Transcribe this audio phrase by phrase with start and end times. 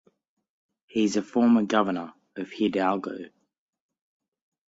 [0.87, 3.29] He is a former governor of Hidalgo.